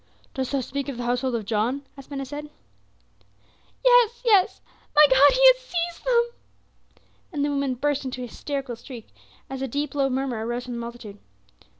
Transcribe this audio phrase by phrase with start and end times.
[0.33, 2.49] "Dost thou speak of the household of John?" asked Ben Hesed.
[3.85, 4.59] "Yes, yes.
[4.95, 6.23] My God, he has seized them!"
[7.31, 9.09] and the woman burst into a hysterical shriek
[9.47, 11.19] as a deep low murmur arose from the multitude.